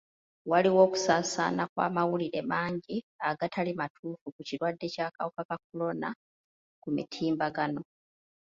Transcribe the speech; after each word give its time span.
Waliwo 0.51 0.79
okusaasaana 0.87 1.63
kw'amawulire 1.71 2.41
mangi 2.51 2.95
agatali 3.29 3.71
matuufu 3.79 4.25
ku 4.35 4.41
kirwadde 4.47 4.87
ky'akawuka 4.93 5.41
ka 5.49 5.57
kolona 5.65 6.09
ku 6.81 6.87
mitimbagano. 6.95 7.81